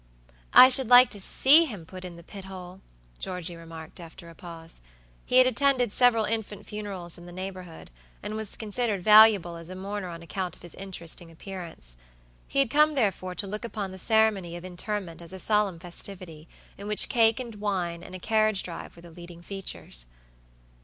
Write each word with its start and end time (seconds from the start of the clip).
"I 0.55 0.69
should 0.69 0.87
like 0.87 1.11
to 1.11 1.21
see 1.21 1.65
him 1.65 1.85
put 1.85 2.03
in 2.03 2.15
the 2.15 2.23
pit 2.23 2.45
hole," 2.45 2.81
Georgey 3.19 3.55
remarked, 3.55 3.99
after 3.99 4.31
a 4.31 4.33
pause. 4.33 4.81
He 5.27 5.37
had 5.37 5.45
attended 5.45 5.93
several 5.93 6.25
infant 6.25 6.65
funerals 6.65 7.19
in 7.19 7.27
the 7.27 7.31
neighborhood, 7.31 7.91
and 8.23 8.33
was 8.33 8.55
considered 8.55 9.03
valuable 9.03 9.57
as 9.57 9.69
a 9.69 9.75
mourner 9.75 10.07
on 10.09 10.23
account 10.23 10.55
of 10.55 10.63
his 10.63 10.73
interesting 10.73 11.29
appearance. 11.29 11.97
He 12.47 12.57
had 12.57 12.71
come, 12.71 12.95
therefore, 12.95 13.35
to 13.35 13.45
look 13.45 13.63
upon 13.63 13.91
the 13.91 13.99
ceremony 13.99 14.55
of 14.55 14.65
interment 14.65 15.21
as 15.21 15.33
a 15.33 15.39
solemn 15.39 15.77
festivity; 15.77 16.47
in 16.79 16.87
which 16.87 17.07
cake 17.07 17.39
and 17.39 17.53
wine, 17.53 18.01
and 18.01 18.15
a 18.15 18.19
carriage 18.19 18.63
drive 18.63 18.95
were 18.95 19.03
the 19.03 19.11
leading 19.11 19.43
features. 19.43 20.07